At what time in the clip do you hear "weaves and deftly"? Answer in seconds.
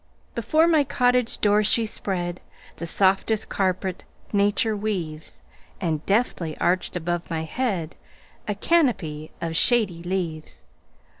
4.75-6.57